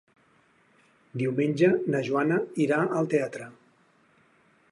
Diumenge 1.23 1.69
na 1.95 2.01
Joana 2.09 2.39
irà 2.67 2.79
al 3.01 3.13
teatre. 3.15 3.51